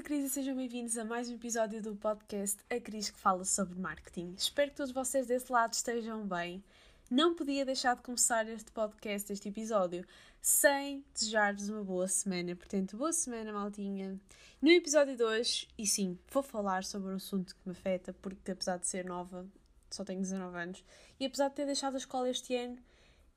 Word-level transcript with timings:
a 0.00 0.02
Cris 0.02 0.24
e 0.24 0.30
sejam 0.30 0.56
bem-vindos 0.56 0.96
a 0.96 1.04
mais 1.04 1.28
um 1.28 1.34
episódio 1.34 1.82
do 1.82 1.94
podcast 1.94 2.56
A 2.70 2.80
Cris 2.80 3.10
que 3.10 3.18
fala 3.18 3.44
sobre 3.44 3.78
marketing. 3.78 4.34
Espero 4.34 4.70
que 4.70 4.78
todos 4.78 4.92
vocês 4.92 5.26
desse 5.26 5.52
lado 5.52 5.74
estejam 5.74 6.26
bem. 6.26 6.64
Não 7.10 7.34
podia 7.34 7.66
deixar 7.66 7.96
de 7.96 8.00
começar 8.00 8.48
este 8.48 8.72
podcast, 8.72 9.30
este 9.30 9.50
episódio, 9.50 10.06
sem 10.40 11.04
desejar-vos 11.12 11.68
uma 11.68 11.84
boa 11.84 12.08
semana. 12.08 12.56
Portanto, 12.56 12.96
boa 12.96 13.12
semana, 13.12 13.52
maltinha. 13.52 14.18
No 14.62 14.70
episódio 14.70 15.18
2, 15.18 15.68
e 15.76 15.86
sim, 15.86 16.18
vou 16.32 16.42
falar 16.42 16.82
sobre 16.82 17.12
um 17.12 17.16
assunto 17.16 17.54
que 17.54 17.60
me 17.66 17.72
afeta, 17.72 18.14
porque 18.14 18.52
apesar 18.52 18.78
de 18.78 18.86
ser 18.86 19.04
nova, 19.04 19.46
só 19.90 20.02
tenho 20.02 20.22
19 20.22 20.56
anos, 20.56 20.84
e 21.18 21.26
apesar 21.26 21.48
de 21.50 21.56
ter 21.56 21.66
deixado 21.66 21.96
a 21.96 21.98
escola 21.98 22.30
este 22.30 22.56
ano, 22.56 22.78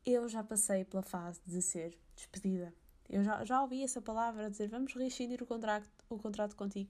eu 0.05 0.29
já 0.29 0.41
passei 0.41 0.85
pela 0.85 1.03
fase 1.03 1.41
de 1.45 1.61
ser 1.61 1.93
despedida. 2.15 2.73
Eu 3.09 3.23
já, 3.23 3.43
já 3.43 3.61
ouvi 3.61 3.83
essa 3.83 4.01
palavra 4.01 4.49
dizer 4.49 4.69
vamos 4.69 4.93
rescindir 4.93 5.43
o 5.43 5.45
contrato, 5.45 5.87
o 6.15 6.19
contrato 6.19 6.55
contigo. 6.55 6.89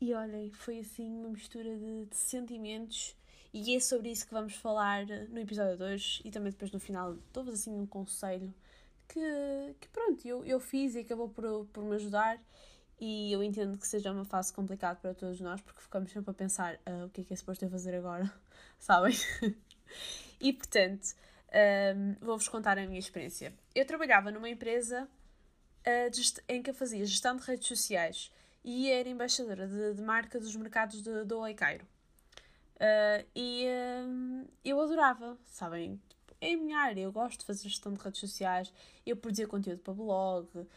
E 0.00 0.12
olhem, 0.12 0.50
foi 0.52 0.80
assim 0.80 1.08
uma 1.08 1.30
mistura 1.30 1.76
de, 1.76 2.06
de, 2.06 2.16
sentimentos 2.16 3.16
e 3.52 3.74
é 3.74 3.80
sobre 3.80 4.10
isso 4.10 4.26
que 4.26 4.34
vamos 4.34 4.54
falar 4.54 5.06
no 5.06 5.38
episódio 5.38 5.78
2 5.78 6.22
e 6.24 6.30
também 6.30 6.50
depois 6.50 6.72
no 6.72 6.80
final 6.80 7.16
dou-vos 7.32 7.54
assim 7.54 7.72
um 7.72 7.86
conselho 7.86 8.52
que, 9.08 9.20
que 9.80 9.88
pronto, 9.88 10.26
eu, 10.26 10.44
eu 10.44 10.58
fiz 10.58 10.94
e 10.94 11.00
acabou 11.00 11.28
por, 11.28 11.66
por 11.66 11.84
me 11.84 11.94
ajudar 11.94 12.38
e 13.00 13.32
eu 13.32 13.42
entendo 13.42 13.78
que 13.78 13.86
seja 13.86 14.10
uma 14.12 14.24
fase 14.24 14.52
complicada 14.52 14.98
para 15.00 15.14
todos 15.14 15.40
nós 15.40 15.60
porque 15.60 15.80
ficamos 15.80 16.10
sempre 16.10 16.30
a 16.30 16.34
pensar 16.34 16.74
uh, 16.74 17.06
o 17.06 17.10
que 17.10 17.20
é 17.20 17.24
que 17.24 17.32
é 17.32 17.36
suposto 17.36 17.64
eu 17.64 17.70
fazer 17.70 17.94
agora, 17.94 18.30
sabem? 18.78 19.14
e 20.40 20.52
portanto, 20.52 21.14
um, 21.96 22.14
vou-vos 22.20 22.48
contar 22.48 22.78
a 22.78 22.86
minha 22.86 22.98
experiência. 22.98 23.52
Eu 23.74 23.86
trabalhava 23.86 24.30
numa 24.30 24.48
empresa 24.48 25.08
em 26.48 26.62
que 26.62 26.70
eu 26.70 26.74
fazia 26.74 27.04
gestão 27.04 27.36
de 27.36 27.42
redes 27.42 27.68
sociais 27.68 28.30
e 28.64 28.90
era 28.90 29.08
embaixadora 29.08 29.68
de, 29.68 29.94
de 29.94 30.02
marca 30.02 30.40
dos 30.40 30.54
mercados 30.56 31.02
de, 31.02 31.24
do 31.24 31.38
Oicairo. 31.40 31.86
Uh, 32.76 33.24
e 33.34 33.66
uh, 33.66 34.48
eu 34.64 34.80
adorava, 34.80 35.38
sabem? 35.46 36.00
É 36.40 36.54
a 36.54 36.56
minha 36.56 36.78
área, 36.78 37.00
eu 37.02 37.12
gosto 37.12 37.40
de 37.40 37.46
fazer 37.46 37.68
gestão 37.68 37.92
de 37.92 38.00
redes 38.00 38.20
sociais, 38.20 38.72
eu 39.06 39.16
produzia 39.16 39.46
conteúdo 39.46 39.78
para 39.78 39.94
blog, 39.94 40.48
uh, 40.56 40.68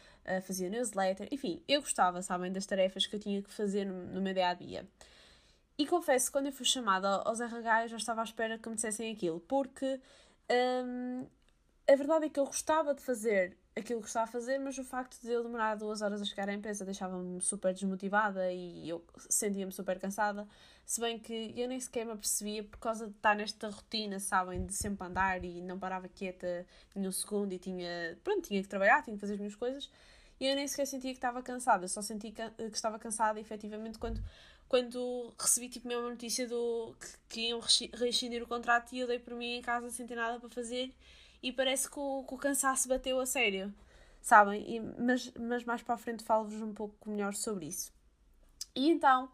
fazia 0.42 0.70
newsletter, 0.70 1.28
enfim, 1.30 1.62
eu 1.66 1.80
gostava, 1.80 2.22
sabem, 2.22 2.52
das 2.52 2.66
tarefas 2.66 3.06
que 3.06 3.16
eu 3.16 3.20
tinha 3.20 3.42
que 3.42 3.52
fazer 3.52 3.84
no, 3.84 4.06
no 4.06 4.20
meu 4.20 4.32
dia 4.32 4.48
a 4.48 4.54
dia. 4.54 4.88
E 5.76 5.86
confesso 5.86 6.30
quando 6.30 6.46
eu 6.46 6.52
fui 6.52 6.66
chamada 6.66 7.08
aos 7.24 7.40
RH 7.40 7.84
eu 7.84 7.88
já 7.88 7.96
estava 7.96 8.20
à 8.20 8.24
espera 8.24 8.58
que 8.58 8.68
me 8.68 8.74
dissessem 8.74 9.12
aquilo, 9.12 9.40
porque 9.40 10.00
um, 10.84 11.26
a 11.88 11.96
verdade 11.96 12.26
é 12.26 12.28
que 12.28 12.38
eu 12.38 12.44
gostava 12.44 12.94
de 12.94 13.02
fazer 13.02 13.56
aquilo 13.74 14.00
que 14.02 14.08
estava 14.08 14.24
a 14.24 14.30
fazer, 14.30 14.58
mas 14.58 14.76
o 14.76 14.84
facto 14.84 15.18
de 15.22 15.30
eu 15.30 15.42
demorar 15.42 15.74
duas 15.76 16.02
horas 16.02 16.20
a 16.20 16.24
chegar 16.24 16.48
à 16.48 16.52
empresa 16.52 16.84
deixava-me 16.84 17.40
super 17.40 17.72
desmotivada 17.72 18.52
e 18.52 18.88
eu 18.88 19.02
sentia-me 19.30 19.72
super 19.72 19.98
cansada. 19.98 20.46
Se 20.84 21.00
bem 21.00 21.18
que 21.18 21.54
eu 21.56 21.66
nem 21.66 21.80
sequer 21.80 22.04
me 22.04 22.12
apercebia 22.12 22.62
por 22.62 22.78
causa 22.78 23.06
de 23.06 23.12
estar 23.12 23.34
nesta 23.34 23.70
rotina, 23.70 24.20
sabem, 24.20 24.66
de 24.66 24.74
sempre 24.74 25.06
andar 25.06 25.42
e 25.44 25.62
não 25.62 25.78
parava 25.78 26.08
quieta 26.08 26.66
nenhum 26.94 27.12
segundo 27.12 27.52
e 27.54 27.58
tinha, 27.58 28.18
pronto, 28.22 28.48
tinha 28.48 28.62
que 28.62 28.68
trabalhar, 28.68 29.02
tinha 29.02 29.16
que 29.16 29.20
fazer 29.20 29.34
as 29.34 29.38
minhas 29.38 29.54
coisas. 29.54 29.90
E 30.38 30.46
eu 30.46 30.54
nem 30.54 30.68
sequer 30.68 30.86
sentia 30.86 31.10
que 31.10 31.18
estava 31.18 31.42
cansada, 31.42 31.88
só 31.88 32.02
senti 32.02 32.32
que, 32.32 32.50
que 32.50 32.76
estava 32.76 32.98
cansada 32.98 33.40
efetivamente 33.40 33.98
quando, 33.98 34.22
quando 34.68 35.32
recebi 35.38 35.68
tipo 35.68 35.88
mesmo 35.88 36.06
a 36.06 36.10
notícia 36.10 36.46
do, 36.46 36.94
que, 37.00 37.06
que 37.28 37.40
iam 37.48 37.60
rescindir 37.94 38.42
o 38.42 38.46
contrato 38.46 38.92
e 38.92 39.00
eu 39.00 39.06
dei 39.06 39.18
por 39.18 39.34
mim 39.34 39.56
em 39.56 39.62
casa 39.62 39.90
sem 39.90 40.06
ter 40.06 40.14
nada 40.14 40.38
para 40.38 40.48
fazer 40.50 40.92
e 41.42 41.52
parece 41.52 41.90
que 41.90 41.98
o, 41.98 42.24
que 42.24 42.34
o 42.34 42.38
cansaço 42.38 42.88
bateu 42.88 43.20
a 43.20 43.26
sério, 43.26 43.72
sabem? 44.20 44.64
E, 44.68 44.80
mas, 44.80 45.32
mas 45.38 45.64
mais 45.64 45.82
para 45.82 45.94
a 45.94 45.98
frente 45.98 46.24
falo-vos 46.24 46.60
um 46.60 46.72
pouco 46.72 47.08
melhor 47.10 47.34
sobre 47.34 47.66
isso. 47.66 47.92
E 48.74 48.88
então, 48.90 49.30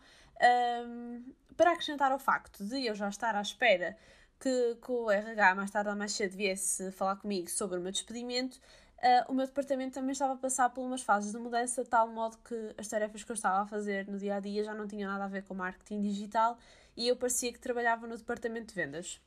um, 0.86 1.32
para 1.56 1.72
acrescentar 1.72 2.12
ao 2.12 2.18
facto 2.18 2.64
de 2.64 2.86
eu 2.86 2.94
já 2.94 3.08
estar 3.08 3.34
à 3.34 3.40
espera 3.40 3.96
que, 4.40 4.76
que 4.82 4.90
o 4.90 5.10
RH 5.10 5.54
mais 5.54 5.70
tarde 5.70 5.90
ou 5.90 5.96
mais 5.96 6.12
cedo 6.12 6.36
viesse 6.36 6.90
falar 6.92 7.16
comigo 7.16 7.48
sobre 7.50 7.78
o 7.78 7.80
meu 7.80 7.92
despedimento, 7.92 8.60
uh, 8.98 9.30
o 9.30 9.34
meu 9.34 9.46
departamento 9.46 9.94
também 9.94 10.12
estava 10.12 10.34
a 10.34 10.36
passar 10.36 10.70
por 10.70 10.82
umas 10.82 11.02
fases 11.02 11.32
de 11.32 11.38
mudança, 11.38 11.84
de 11.84 11.90
tal 11.90 12.08
modo 12.08 12.38
que 12.38 12.74
as 12.76 12.88
tarefas 12.88 13.24
que 13.24 13.30
eu 13.30 13.34
estava 13.34 13.62
a 13.62 13.66
fazer 13.66 14.06
no 14.06 14.18
dia 14.18 14.36
a 14.36 14.40
dia 14.40 14.64
já 14.64 14.74
não 14.74 14.86
tinham 14.86 15.10
nada 15.10 15.24
a 15.24 15.28
ver 15.28 15.44
com 15.44 15.54
marketing 15.54 16.02
digital 16.02 16.58
e 16.96 17.08
eu 17.08 17.16
parecia 17.16 17.52
que 17.52 17.58
trabalhava 17.58 18.06
no 18.06 18.16
departamento 18.16 18.68
de 18.68 18.74
vendas. 18.74 19.20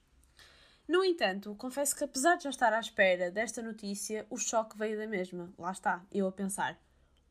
No 0.88 1.04
entanto, 1.04 1.54
confesso 1.56 1.94
que 1.96 2.06
apesar 2.06 2.38
de 2.38 2.46
já 2.46 2.50
estar 2.50 2.72
à 2.72 2.80
espera 2.80 3.30
desta 3.30 3.62
notícia, 3.62 4.26
o 4.30 4.38
choque 4.38 4.78
veio 4.78 4.98
da 4.98 5.06
mesma. 5.06 5.54
Lá 5.58 5.72
está, 5.72 6.06
eu 6.12 6.26
a 6.28 6.32
pensar: 6.32 6.80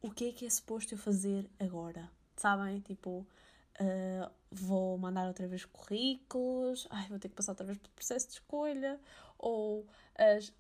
o 0.03 0.11
que 0.11 0.29
é 0.29 0.33
que 0.33 0.45
é 0.45 0.51
suposto 0.51 0.93
eu 0.93 0.99
fazer 0.99 1.49
agora? 1.59 2.11
Sabem? 2.37 2.81
Tipo, 2.81 3.27
uh, 3.81 4.31
vou 4.51 4.99
mandar 4.99 5.27
outra 5.27 5.49
vez 5.49 5.65
currículos, 5.65 6.87
ai, 6.91 7.09
vou 7.09 7.19
ter 7.19 7.31
que 7.31 7.35
passar 7.35 7.53
outra 7.53 7.65
vez 7.65 7.79
pelo 7.79 7.95
processo 7.95 8.27
de 8.29 8.35
escolha, 8.35 9.01
ou 9.39 9.87
as 10.15 10.53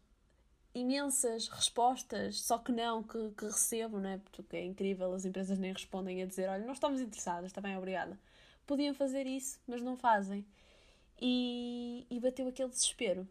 imensas 0.74 1.48
respostas, 1.48 2.40
só 2.40 2.58
que 2.58 2.72
não, 2.72 3.02
que, 3.02 3.30
que 3.32 3.44
recebo, 3.44 3.98
né? 3.98 4.20
porque 4.24 4.56
é 4.56 4.64
incrível, 4.64 5.12
as 5.14 5.24
empresas 5.26 5.58
nem 5.58 5.72
respondem 5.72 6.22
a 6.22 6.26
dizer: 6.26 6.48
olha, 6.48 6.64
não 6.64 6.72
estamos 6.72 7.02
interessadas, 7.02 7.46
está 7.46 7.60
bem, 7.60 7.76
obrigada. 7.76 8.18
Podiam 8.66 8.94
fazer 8.94 9.26
isso, 9.26 9.60
mas 9.66 9.82
não 9.82 9.96
fazem 9.96 10.46
e, 11.20 11.55
e 12.16 12.20
bateu 12.20 12.48
aquele 12.48 12.68
desespero. 12.68 13.28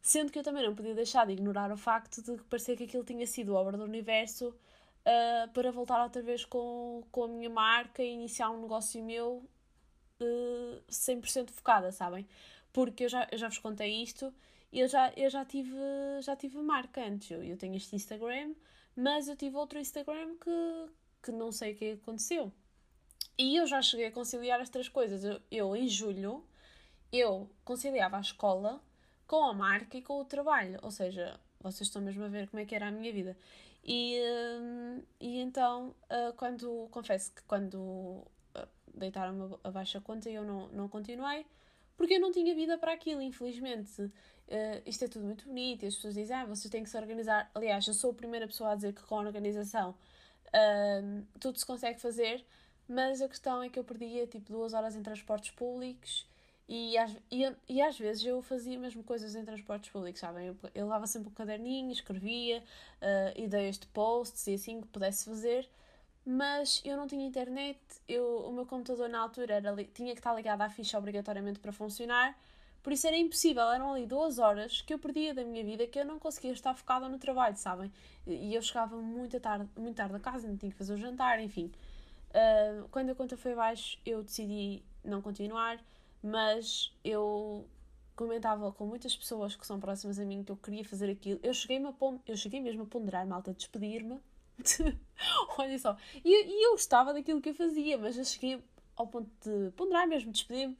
Sendo 0.00 0.32
que 0.32 0.38
eu 0.38 0.42
também 0.42 0.64
não 0.64 0.74
podia 0.74 0.94
deixar 0.94 1.26
de 1.26 1.32
ignorar 1.32 1.70
o 1.70 1.76
facto 1.76 2.22
de 2.22 2.36
que 2.36 2.44
parecia 2.44 2.76
que 2.76 2.84
aquilo 2.84 3.04
tinha 3.04 3.26
sido 3.26 3.54
obra 3.54 3.76
do 3.76 3.84
universo 3.84 4.48
uh, 4.48 5.48
para 5.52 5.70
voltar 5.70 6.02
outra 6.02 6.22
vez 6.22 6.44
com, 6.44 7.04
com 7.10 7.24
a 7.24 7.28
minha 7.28 7.48
marca 7.48 8.02
e 8.02 8.12
iniciar 8.12 8.50
um 8.50 8.60
negócio 8.62 9.02
meu 9.02 9.44
uh, 10.20 10.82
100% 10.90 11.50
focada, 11.50 11.92
sabem? 11.92 12.26
Porque 12.72 13.04
eu 13.04 13.08
já, 13.08 13.28
eu 13.30 13.38
já 13.38 13.48
vos 13.48 13.58
contei 13.58 14.02
isto 14.02 14.34
e 14.72 14.80
eu 14.80 14.88
já, 14.88 15.12
eu 15.16 15.30
já, 15.30 15.44
tive, 15.44 15.76
já 16.20 16.34
tive 16.34 16.58
marca 16.58 17.04
antes. 17.04 17.30
Eu, 17.30 17.44
eu 17.44 17.56
tenho 17.56 17.76
este 17.76 17.94
Instagram, 17.94 18.54
mas 18.96 19.28
eu 19.28 19.36
tive 19.36 19.56
outro 19.56 19.78
Instagram 19.78 20.36
que, 20.36 20.90
que 21.22 21.30
não 21.30 21.52
sei 21.52 21.74
o 21.74 21.76
que 21.76 21.92
aconteceu. 21.92 22.52
E 23.38 23.56
eu 23.56 23.66
já 23.66 23.80
cheguei 23.82 24.06
a 24.06 24.12
conciliar 24.12 24.60
as 24.60 24.68
três 24.68 24.88
coisas. 24.88 25.24
Eu, 25.24 25.40
eu 25.50 25.76
em 25.76 25.88
julho, 25.88 26.44
eu 27.12 27.48
conciliava 27.64 28.16
a 28.16 28.20
escola 28.20 28.80
com 29.26 29.44
a 29.44 29.52
marca 29.52 29.96
e 29.96 30.02
com 30.02 30.20
o 30.20 30.24
trabalho. 30.24 30.78
Ou 30.82 30.90
seja, 30.90 31.38
vocês 31.60 31.88
estão 31.88 32.02
mesmo 32.02 32.24
a 32.24 32.28
ver 32.28 32.48
como 32.48 32.62
é 32.62 32.66
que 32.66 32.74
era 32.74 32.88
a 32.88 32.90
minha 32.90 33.12
vida. 33.12 33.36
E, 33.84 34.18
hum, 34.60 35.02
e 35.20 35.40
então, 35.40 35.94
uh, 36.04 36.32
quando, 36.36 36.88
confesso 36.90 37.32
que 37.32 37.42
quando 37.42 37.76
uh, 37.76 38.68
deitaram-me 38.94 39.56
a 39.64 40.00
conta 40.00 40.30
eu 40.30 40.44
não, 40.44 40.68
não 40.68 40.88
continuei, 40.88 41.44
porque 41.96 42.14
eu 42.14 42.20
não 42.20 42.30
tinha 42.32 42.54
vida 42.54 42.78
para 42.78 42.92
aquilo, 42.92 43.20
infelizmente. 43.20 44.02
Uh, 44.02 44.82
isto 44.86 45.04
é 45.04 45.08
tudo 45.08 45.24
muito 45.24 45.46
bonito 45.46 45.84
e 45.84 45.88
as 45.88 45.96
pessoas 45.96 46.14
dizem, 46.14 46.36
ah, 46.36 46.44
vocês 46.46 46.70
têm 46.70 46.84
que 46.84 46.90
se 46.90 46.96
organizar. 46.96 47.50
Aliás, 47.54 47.86
eu 47.86 47.94
sou 47.94 48.10
a 48.10 48.14
primeira 48.14 48.46
pessoa 48.46 48.72
a 48.72 48.74
dizer 48.74 48.92
que 48.92 49.02
com 49.02 49.16
a 49.16 49.22
organização 49.22 49.90
uh, 49.90 51.26
tudo 51.40 51.58
se 51.58 51.66
consegue 51.66 52.00
fazer, 52.00 52.44
mas 52.88 53.20
a 53.20 53.28
questão 53.28 53.62
é 53.62 53.68
que 53.68 53.78
eu 53.78 53.84
perdia 53.84 54.26
tipo 54.26 54.52
duas 54.52 54.74
horas 54.74 54.94
em 54.94 55.02
transportes 55.02 55.50
públicos 55.50 56.26
e 56.74 56.96
às, 56.96 57.14
e, 57.30 57.54
e 57.68 57.82
às 57.82 57.98
vezes 57.98 58.24
eu 58.24 58.40
fazia 58.40 58.78
mesmo 58.78 59.04
coisas 59.04 59.34
em 59.34 59.44
transportes 59.44 59.90
públicos, 59.90 60.18
sabem? 60.18 60.46
Eu, 60.46 60.56
eu 60.74 61.06
sempre 61.06 61.28
um 61.28 61.34
caderninho, 61.34 61.92
escrevia 61.92 62.60
uh, 62.62 63.38
ideias 63.38 63.76
de 63.76 63.86
posts 63.88 64.46
e 64.46 64.54
assim 64.54 64.80
que 64.80 64.88
pudesse 64.88 65.26
fazer, 65.26 65.68
mas 66.24 66.80
eu 66.82 66.96
não 66.96 67.06
tinha 67.06 67.26
internet, 67.26 67.78
eu, 68.08 68.24
o 68.46 68.52
meu 68.54 68.64
computador 68.64 69.06
na 69.06 69.20
altura 69.20 69.56
era, 69.56 69.84
tinha 69.84 70.14
que 70.14 70.20
estar 70.20 70.34
ligado 70.34 70.62
à 70.62 70.70
ficha 70.70 70.96
obrigatoriamente 70.96 71.60
para 71.60 71.72
funcionar, 71.72 72.34
por 72.82 72.90
isso 72.90 73.06
era 73.06 73.18
impossível, 73.18 73.70
eram 73.70 73.92
ali 73.92 74.06
duas 74.06 74.38
horas 74.38 74.80
que 74.80 74.94
eu 74.94 74.98
perdia 74.98 75.34
da 75.34 75.44
minha 75.44 75.62
vida 75.62 75.86
que 75.86 75.98
eu 75.98 76.06
não 76.06 76.18
conseguia 76.18 76.52
estar 76.52 76.72
focada 76.74 77.06
no 77.06 77.18
trabalho, 77.18 77.54
sabem? 77.54 77.92
E 78.26 78.54
eu 78.54 78.62
chegava 78.62 78.96
muito 78.96 79.38
tarde, 79.38 79.68
muito 79.76 79.96
tarde 79.96 80.16
a 80.16 80.20
casa, 80.20 80.48
não 80.48 80.56
tinha 80.56 80.72
que 80.72 80.78
fazer 80.78 80.94
o 80.94 80.96
jantar, 80.96 81.38
enfim. 81.38 81.70
Uh, 82.30 82.88
quando 82.88 83.10
a 83.10 83.14
conta 83.14 83.36
foi 83.36 83.54
baixo, 83.54 83.98
eu 84.06 84.22
decidi 84.22 84.82
não 85.04 85.20
continuar 85.20 85.78
mas 86.22 86.92
eu 87.04 87.66
comentava 88.14 88.70
com 88.72 88.86
muitas 88.86 89.16
pessoas 89.16 89.56
que 89.56 89.66
são 89.66 89.80
próximas 89.80 90.18
a 90.18 90.24
mim 90.24 90.44
que 90.44 90.52
eu 90.52 90.56
queria 90.56 90.84
fazer 90.84 91.10
aquilo. 91.10 91.40
Eu 91.42 91.52
cheguei, 91.52 91.78
a 91.78 91.94
eu 92.26 92.36
cheguei 92.36 92.60
mesmo 92.60 92.82
a 92.82 92.86
ponderar, 92.86 93.26
malta, 93.26 93.52
despedir-me. 93.52 94.20
Olha 95.58 95.78
só. 95.78 95.96
E, 96.24 96.28
e, 96.28 96.66
eu 96.66 96.72
gostava 96.72 97.12
daquilo 97.12 97.40
que 97.40 97.50
eu 97.50 97.54
fazia, 97.54 97.98
mas 97.98 98.16
eu 98.16 98.24
cheguei 98.24 98.62
ao 98.96 99.06
ponto 99.06 99.30
de 99.42 99.70
ponderar 99.72 100.06
mesmo, 100.06 100.30
despedir-me 100.30 100.76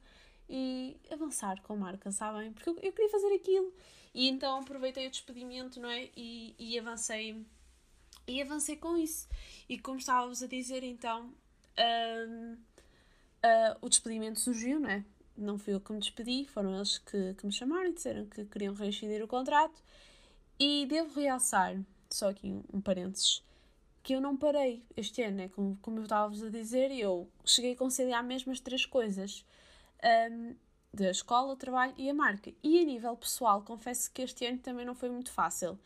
e 0.47 0.95
avançar 1.11 1.61
com 1.61 1.73
a 1.73 1.75
marca, 1.75 2.11
sabem? 2.11 2.53
Porque 2.53 2.69
eu, 2.69 2.77
eu, 2.81 2.93
queria 2.93 3.09
fazer 3.09 3.33
aquilo. 3.33 3.73
E 4.13 4.29
então 4.29 4.59
aproveitei 4.59 5.07
o 5.07 5.11
despedimento, 5.11 5.79
não 5.79 5.89
é? 5.89 6.09
E, 6.15 6.55
e 6.59 6.77
avancei. 6.77 7.43
E 8.27 8.41
avancei 8.41 8.77
com 8.77 8.95
isso. 8.95 9.27
E 9.67 9.77
como 9.77 9.97
estávamos 9.97 10.41
a 10.43 10.47
dizer, 10.47 10.83
então. 10.83 11.33
Um, 11.75 12.53
uh, 12.53 12.57
ah, 13.43 13.77
o 13.81 13.89
despedimento 13.89 14.39
surgiu, 14.39 14.79
não 14.79 14.89
é? 14.89 15.03
Não 15.37 15.57
fui 15.57 15.73
eu 15.73 15.81
que 15.81 15.91
me 15.91 15.99
despedi, 15.99 16.45
foram 16.45 16.75
eles 16.75 16.97
que, 16.97 17.33
que 17.35 17.45
me 17.45 17.51
chamaram 17.51 17.89
e 17.89 17.93
disseram 17.93 18.25
que 18.25 18.45
queriam 18.45 18.73
rescindir 18.73 19.23
o 19.23 19.27
contrato. 19.27 19.81
E 20.59 20.85
devo 20.85 21.19
realçar, 21.19 21.79
só 22.09 22.29
aqui 22.29 22.47
um, 22.47 22.63
um 22.73 22.81
parênteses, 22.81 23.43
que 24.03 24.13
eu 24.13 24.21
não 24.21 24.37
parei 24.37 24.83
este 24.95 25.23
ano, 25.23 25.37
né? 25.37 25.49
como, 25.49 25.77
como 25.81 25.99
eu 25.99 26.03
estava-vos 26.03 26.43
a 26.43 26.49
dizer, 26.49 26.91
eu 26.91 27.27
cheguei 27.45 27.73
a 27.73 27.77
conciliar 27.77 28.23
mesmo 28.23 28.51
as 28.51 28.59
três 28.59 28.85
coisas. 28.85 29.45
Um, 30.31 30.55
da 30.93 31.09
escola, 31.09 31.53
o 31.53 31.55
trabalho 31.55 31.93
e 31.97 32.09
a 32.09 32.13
marca. 32.13 32.53
E 32.61 32.79
a 32.79 32.83
nível 32.83 33.17
pessoal, 33.17 33.63
confesso 33.63 34.11
que 34.11 34.21
este 34.21 34.45
ano 34.45 34.59
também 34.59 34.85
não 34.85 34.93
foi 34.93 35.09
muito 35.09 35.31
fácil. 35.31 35.79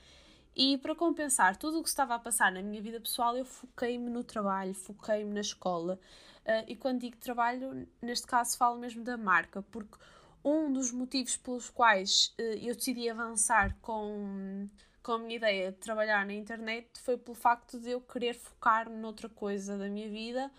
E 0.53 0.77
para 0.79 0.95
compensar 0.95 1.55
tudo 1.55 1.79
o 1.79 1.83
que 1.83 1.89
estava 1.89 2.15
a 2.15 2.19
passar 2.19 2.51
na 2.51 2.61
minha 2.61 2.81
vida 2.81 2.99
pessoal, 2.99 3.37
eu 3.37 3.45
foquei-me 3.45 4.09
no 4.09 4.23
trabalho, 4.23 4.73
foquei-me 4.73 5.31
na 5.33 5.41
escola. 5.41 5.99
Uh, 6.47 6.63
e 6.65 6.75
quando 6.77 7.01
digo 7.01 7.17
trabalho, 7.17 7.85
neste 8.01 8.25
caso 8.25 8.57
falo 8.57 8.79
mesmo 8.79 9.03
da 9.03 9.17
marca, 9.17 9.61
porque 9.63 9.97
um 10.43 10.71
dos 10.71 10.93
motivos 10.93 11.35
pelos 11.35 11.69
quais 11.69 12.33
uh, 12.39 12.41
eu 12.41 12.73
decidi 12.73 13.09
avançar 13.09 13.75
com, 13.81 14.69
com 15.03 15.11
a 15.11 15.19
minha 15.19 15.35
ideia 15.35 15.73
de 15.73 15.77
trabalhar 15.77 16.25
na 16.25 16.33
internet 16.33 16.87
foi 17.01 17.17
pelo 17.17 17.35
facto 17.35 17.77
de 17.77 17.91
eu 17.91 17.99
querer 17.99 18.33
focar 18.33 18.89
noutra 18.89 19.27
coisa 19.27 19.77
da 19.77 19.89
minha 19.89 20.09
vida 20.09 20.49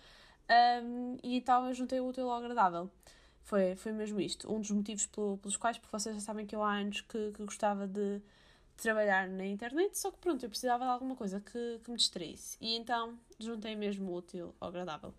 um, 0.82 1.16
e 1.22 1.36
então 1.36 1.66
eu 1.68 1.74
juntei 1.74 2.00
o 2.00 2.08
útil 2.08 2.30
ao 2.30 2.38
agradável. 2.38 2.90
Foi, 3.44 3.76
foi 3.76 3.92
mesmo 3.92 4.20
isto. 4.20 4.52
Um 4.52 4.60
dos 4.60 4.70
motivos 4.70 5.06
pelo, 5.06 5.38
pelos 5.38 5.56
quais, 5.56 5.78
porque 5.78 5.96
vocês 5.96 6.14
já 6.14 6.20
sabem 6.20 6.46
que 6.46 6.54
eu 6.54 6.62
há 6.62 6.76
anos 6.76 7.00
que, 7.02 7.32
que 7.32 7.44
gostava 7.44 7.86
de 7.86 8.20
trabalhar 8.76 9.28
na 9.28 9.44
internet, 9.46 9.98
só 9.98 10.10
que 10.10 10.18
pronto, 10.18 10.44
eu 10.44 10.48
precisava 10.48 10.84
de 10.84 10.90
alguma 10.90 11.16
coisa 11.16 11.40
que, 11.40 11.80
que 11.82 11.90
me 11.90 11.96
distraísse. 11.96 12.56
E 12.60 12.76
então 12.76 13.18
juntei 13.38 13.74
mesmo 13.74 14.10
o 14.10 14.16
útil 14.16 14.54
ao 14.60 14.68
agradável. 14.68 15.14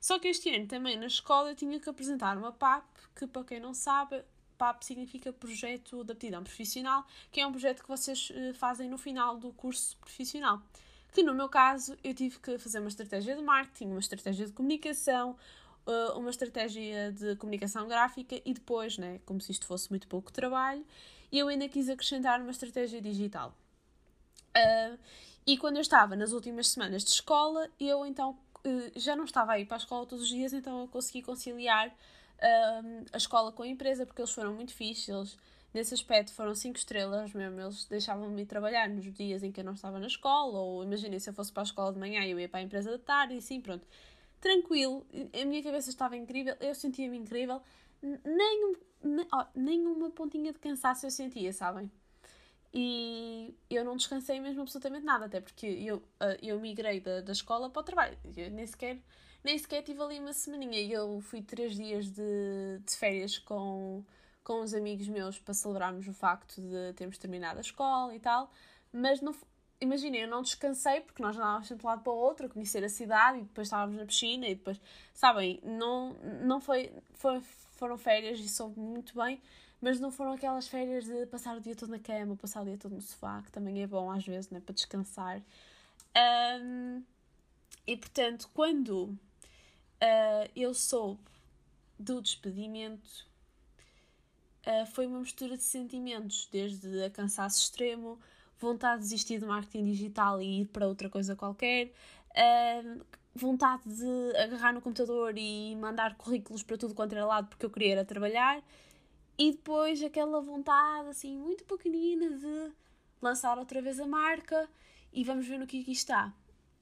Só 0.00 0.18
que 0.18 0.28
este 0.28 0.54
ano 0.54 0.66
também 0.66 0.96
na 0.96 1.06
escola 1.06 1.50
eu 1.50 1.54
tinha 1.54 1.78
que 1.78 1.88
apresentar 1.88 2.36
uma 2.38 2.50
PAP, 2.50 2.84
que 3.14 3.26
para 3.26 3.44
quem 3.44 3.60
não 3.60 3.74
sabe, 3.74 4.24
PAP 4.56 4.82
significa 4.82 5.32
Projeto 5.32 6.02
de 6.02 6.12
Aptidão 6.12 6.42
Profissional, 6.42 7.06
que 7.30 7.40
é 7.40 7.46
um 7.46 7.50
projeto 7.50 7.82
que 7.82 7.88
vocês 7.88 8.30
uh, 8.30 8.54
fazem 8.54 8.88
no 8.88 8.96
final 8.96 9.36
do 9.36 9.52
curso 9.52 9.96
profissional. 9.98 10.62
Que 11.12 11.22
no 11.22 11.34
meu 11.34 11.48
caso 11.48 11.96
eu 12.02 12.14
tive 12.14 12.38
que 12.38 12.58
fazer 12.58 12.78
uma 12.78 12.88
estratégia 12.88 13.36
de 13.36 13.42
marketing, 13.42 13.90
uma 13.90 14.00
estratégia 14.00 14.46
de 14.46 14.52
comunicação, 14.52 15.36
uh, 15.86 16.18
uma 16.18 16.30
estratégia 16.30 17.12
de 17.12 17.36
comunicação 17.36 17.86
gráfica 17.86 18.40
e 18.44 18.54
depois, 18.54 18.96
né, 18.96 19.20
como 19.26 19.40
se 19.40 19.52
isto 19.52 19.66
fosse 19.66 19.90
muito 19.90 20.08
pouco 20.08 20.32
trabalho, 20.32 20.84
eu 21.30 21.48
ainda 21.48 21.68
quis 21.68 21.88
acrescentar 21.88 22.40
uma 22.40 22.50
estratégia 22.50 23.02
digital. 23.02 23.54
Uh, 24.56 24.98
e 25.46 25.58
quando 25.58 25.76
eu 25.76 25.82
estava 25.82 26.16
nas 26.16 26.32
últimas 26.32 26.68
semanas 26.68 27.04
de 27.04 27.10
escola, 27.10 27.68
eu 27.78 28.04
então 28.04 28.38
já 28.96 29.16
não 29.16 29.24
estava 29.24 29.52
a 29.52 29.58
ir 29.58 29.66
para 29.66 29.76
a 29.76 29.78
escola 29.78 30.06
todos 30.06 30.24
os 30.24 30.30
dias, 30.30 30.52
então 30.52 30.80
eu 30.80 30.88
consegui 30.88 31.22
conciliar 31.22 31.94
a 33.12 33.16
escola 33.16 33.52
com 33.52 33.62
a 33.62 33.68
empresa, 33.68 34.06
porque 34.06 34.20
eles 34.20 34.32
foram 34.32 34.54
muito 34.54 34.72
fixos, 34.74 35.08
eles 35.08 35.38
nesse 35.72 35.94
aspecto 35.94 36.32
foram 36.32 36.54
cinco 36.54 36.78
estrelas 36.78 37.32
mesmo, 37.32 37.60
eles 37.60 37.84
deixavam-me 37.84 38.44
trabalhar 38.44 38.88
nos 38.88 39.12
dias 39.12 39.42
em 39.42 39.52
que 39.52 39.60
eu 39.60 39.64
não 39.64 39.74
estava 39.74 39.98
na 39.98 40.06
escola, 40.06 40.58
ou 40.58 40.82
imaginem 40.82 41.18
se 41.18 41.30
eu 41.30 41.34
fosse 41.34 41.52
para 41.52 41.62
a 41.62 41.64
escola 41.64 41.92
de 41.92 41.98
manhã 41.98 42.24
e 42.24 42.30
eu 42.30 42.40
ia 42.40 42.48
para 42.48 42.60
a 42.60 42.62
empresa 42.62 42.90
de 42.90 42.98
tarde, 42.98 43.34
e 43.34 43.38
assim, 43.38 43.60
pronto 43.60 43.86
tranquilo, 44.40 45.06
a 45.38 45.44
minha 45.44 45.62
cabeça 45.62 45.90
estava 45.90 46.16
incrível, 46.16 46.56
eu 46.60 46.74
sentia-me 46.74 47.16
incrível, 47.16 47.60
nem, 48.02 48.74
nem, 49.04 49.26
oh, 49.32 49.44
nem 49.54 49.86
uma 49.86 50.10
pontinha 50.10 50.52
de 50.52 50.58
cansaço 50.58 51.04
eu 51.04 51.10
sentia, 51.10 51.52
sabem? 51.52 51.90
E 52.72 53.54
eu 53.68 53.84
não 53.84 53.96
descansei 53.96 54.38
mesmo 54.38 54.62
absolutamente 54.62 55.04
nada, 55.04 55.26
até 55.26 55.40
porque 55.40 55.66
eu, 55.66 56.02
eu 56.40 56.60
migrei 56.60 57.00
da, 57.00 57.20
da 57.20 57.32
escola 57.32 57.68
para 57.68 57.80
o 57.80 57.82
trabalho, 57.82 58.16
eu 58.36 58.50
nem 58.50 58.64
sequer, 58.64 58.98
nem 59.42 59.58
sequer 59.58 59.82
tive 59.82 60.00
ali 60.00 60.20
uma 60.20 60.32
semaninha, 60.32 60.80
eu 60.80 61.20
fui 61.20 61.42
três 61.42 61.74
dias 61.74 62.08
de, 62.10 62.78
de 62.86 62.96
férias 62.96 63.38
com, 63.38 64.04
com 64.44 64.60
os 64.60 64.72
amigos 64.72 65.08
meus 65.08 65.36
para 65.38 65.52
celebrarmos 65.52 66.06
o 66.06 66.12
facto 66.12 66.60
de 66.60 66.92
termos 66.94 67.18
terminado 67.18 67.58
a 67.58 67.60
escola 67.60 68.14
e 68.14 68.20
tal, 68.20 68.52
mas 68.92 69.20
não, 69.20 69.34
imaginem, 69.80 70.22
eu 70.22 70.28
não 70.28 70.42
descansei 70.42 71.00
porque 71.00 71.22
nós 71.22 71.36
andávamos 71.36 71.66
de 71.66 71.74
um 71.74 71.78
lado 71.82 72.02
para 72.02 72.12
o 72.12 72.16
outro 72.16 72.46
a 72.46 72.48
conhecer 72.48 72.84
a 72.84 72.88
cidade 72.88 73.38
e 73.38 73.42
depois 73.42 73.66
estávamos 73.66 73.96
na 73.96 74.06
piscina 74.06 74.46
e 74.46 74.54
depois, 74.54 74.80
sabem, 75.12 75.60
não, 75.64 76.12
não 76.44 76.60
foi, 76.60 76.92
foi 77.14 77.40
foram 77.80 77.96
férias 77.96 78.38
e 78.38 78.48
soube 78.48 78.78
muito 78.78 79.14
bem, 79.16 79.40
mas 79.80 79.98
não 79.98 80.10
foram 80.10 80.32
aquelas 80.32 80.68
férias 80.68 81.04
de 81.04 81.26
passar 81.26 81.56
o 81.56 81.60
dia 81.60 81.74
todo 81.74 81.90
na 81.90 81.98
cama, 81.98 82.36
passar 82.36 82.62
o 82.62 82.64
dia 82.64 82.76
todo 82.76 82.94
no 82.94 83.00
sofá, 83.00 83.42
que 83.42 83.50
também 83.50 83.82
é 83.82 83.86
bom 83.86 84.10
às 84.10 84.24
vezes, 84.24 84.50
né, 84.50 84.60
para 84.60 84.74
descansar. 84.74 85.40
Um, 86.62 87.02
e 87.86 87.96
portanto, 87.96 88.50
quando 88.52 89.04
uh, 89.04 90.50
eu 90.54 90.74
soube 90.74 91.20
do 91.98 92.20
despedimento, 92.20 93.26
uh, 94.66 94.86
foi 94.86 95.06
uma 95.06 95.20
mistura 95.20 95.56
de 95.56 95.62
sentimentos, 95.62 96.48
desde 96.52 97.04
a 97.04 97.10
cansaço 97.10 97.62
extremo, 97.62 98.18
vontade 98.58 99.02
de 99.02 99.08
desistir 99.08 99.38
do 99.38 99.46
marketing 99.46 99.84
digital 99.84 100.42
e 100.42 100.62
ir 100.62 100.66
para 100.66 100.86
outra 100.86 101.08
coisa 101.08 101.34
qualquer, 101.34 101.92
uh, 102.32 103.04
vontade 103.34 103.82
de 103.86 104.36
agarrar 104.36 104.72
no 104.72 104.82
computador 104.82 105.34
e 105.38 105.74
mandar 105.76 106.16
currículos 106.16 106.62
para 106.62 106.76
tudo 106.76 106.94
quanto 106.94 107.12
era 107.12 107.24
lado 107.24 107.48
porque 107.48 107.64
eu 107.64 107.70
queria 107.70 107.92
era 107.92 108.04
trabalhar, 108.04 108.62
e 109.40 109.52
depois 109.52 110.02
aquela 110.02 110.38
vontade 110.42 111.08
assim 111.08 111.34
muito 111.34 111.64
pequenina 111.64 112.28
de 112.28 112.72
lançar 113.22 113.56
outra 113.56 113.80
vez 113.80 113.98
a 113.98 114.06
marca 114.06 114.68
e 115.10 115.24
vamos 115.24 115.46
ver 115.46 115.58
no 115.58 115.66
que 115.66 115.80
aqui 115.80 115.92
está. 115.92 116.30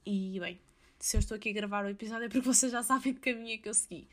E 0.05 0.41
bem, 0.41 0.61
se 0.99 1.17
eu 1.17 1.21
estou 1.21 1.37
aqui 1.37 1.51
a 1.51 1.53
gravar 1.53 1.85
o 1.85 1.89
episódio 1.89 2.25
é 2.25 2.29
porque 2.29 2.41
vocês 2.41 2.73
já 2.73 2.83
sabem 2.83 3.15
que 3.15 3.21
caminho 3.21 3.55
é 3.55 3.59
que 3.59 3.69
eu 3.69 3.75
segui. 3.75 4.09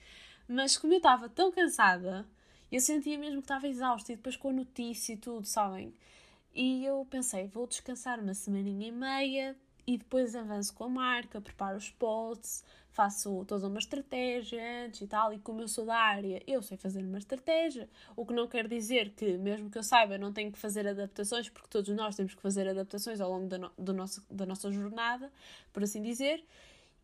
Mas 0.47 0.77
como 0.77 0.93
eu 0.93 0.97
estava 0.97 1.27
tão 1.27 1.51
cansada, 1.51 2.23
eu 2.71 2.79
sentia 2.79 3.17
mesmo 3.17 3.37
que 3.37 3.45
estava 3.45 3.67
exausta 3.67 4.13
e 4.13 4.15
depois 4.15 4.37
com 4.37 4.49
a 4.49 4.53
notícia 4.53 5.13
e 5.13 5.17
tudo, 5.17 5.47
sabem? 5.47 5.91
E 6.53 6.85
eu 6.85 7.03
pensei, 7.09 7.47
vou 7.47 7.65
descansar 7.65 8.19
uma 8.19 8.35
semaninha 8.35 8.89
e 8.89 8.91
meia 8.91 9.57
e 9.87 9.97
depois 9.97 10.35
avanço 10.35 10.73
com 10.73 10.85
a 10.85 10.89
marca, 10.89 11.39
preparo 11.39 11.77
os 11.77 11.89
posts, 11.91 12.63
faço 12.89 13.43
toda 13.45 13.67
uma 13.67 13.77
estratégia 13.77 14.85
antes 14.85 15.01
e 15.01 15.07
tal. 15.07 15.33
E 15.33 15.39
como 15.39 15.61
eu 15.61 15.67
sou 15.67 15.85
da 15.85 15.95
área, 15.95 16.41
eu 16.47 16.63
sei 16.63 16.77
fazer 16.77 17.03
uma 17.03 17.17
estratégia. 17.17 17.89
O 18.15 18.25
que 18.25 18.33
não 18.33 18.47
quer 18.47 18.67
dizer 18.67 19.11
que, 19.11 19.37
mesmo 19.37 19.69
que 19.69 19.77
eu 19.77 19.83
saiba, 19.83 20.17
não 20.17 20.33
tenho 20.33 20.51
que 20.51 20.57
fazer 20.57 20.87
adaptações, 20.87 21.49
porque 21.49 21.67
todos 21.69 21.93
nós 21.95 22.15
temos 22.15 22.33
que 22.33 22.41
fazer 22.41 22.67
adaptações 22.67 23.21
ao 23.21 23.29
longo 23.29 23.47
da, 23.47 23.57
no, 23.57 23.71
do 23.77 23.93
nosso, 23.93 24.25
da 24.29 24.45
nossa 24.45 24.71
jornada, 24.71 25.31
por 25.73 25.83
assim 25.83 26.01
dizer. 26.01 26.43